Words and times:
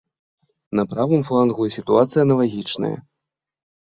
На 0.77 0.85
правым 0.93 1.21
флангу 1.27 1.67
сітуацыя 1.75 2.21
аналагічная. 2.27 2.91